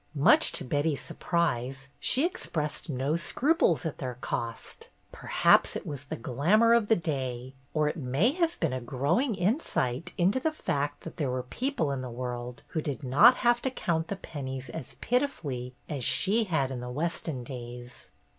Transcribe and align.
Much 0.15 0.51
to 0.51 0.65
Betty's 0.65 0.99
surprise, 0.99 1.89
she 1.99 2.25
expressed 2.25 2.89
no 2.89 3.15
scruples 3.15 3.85
at 3.85 3.99
their 3.99 4.15
cost. 4.15 4.89
Perhaps 5.11 5.75
it 5.75 5.85
was 5.85 6.05
the 6.05 6.15
glam 6.15 6.63
our 6.63 6.73
of 6.73 6.87
the 6.87 6.95
day; 6.95 7.53
or 7.71 7.87
it 7.87 7.97
may 7.97 8.31
have 8.31 8.59
been 8.59 8.73
a 8.73 8.81
growing 8.81 9.35
insight 9.35 10.11
into 10.17 10.39
the 10.39 10.51
fact 10.51 11.01
that 11.01 11.17
there 11.17 11.29
were 11.29 11.43
people 11.43 11.91
in 11.91 12.01
the 12.01 12.09
world 12.09 12.63
who 12.69 12.81
did 12.81 13.03
not 13.03 13.35
have 13.45 13.61
to 13.61 13.69
count 13.69 14.07
the 14.07 14.15
pen 14.15 14.45
nies 14.47 14.71
as 14.71 14.95
pitifully 15.01 15.75
as 15.87 16.03
she 16.03 16.45
had 16.45 16.71
in 16.71 16.79
the 16.79 16.89
Weston 16.89 17.43
days. 17.43 18.09